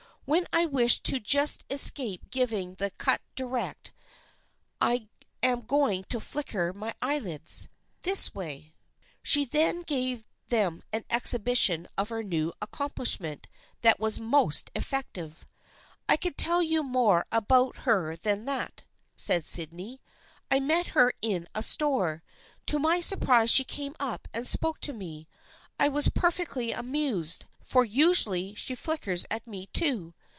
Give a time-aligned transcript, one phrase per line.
[0.25, 3.91] When I wish to just escape giving the cut direct
[4.79, 5.09] I
[5.43, 7.67] am going to flicker my eye lids.
[8.03, 8.73] This way."
[9.21, 13.47] She gave them an exhibition of her new accom plishment
[13.81, 15.45] that was most effective."
[16.07, 18.83] I can tell you more about her than that,"
[19.17, 19.99] said Sydney."
[20.51, 22.23] I met her in a store.
[22.67, 25.27] To my surprise she came up and spoke to me.
[25.77, 30.13] I was perfectly amazed, for usually she flickers at me too.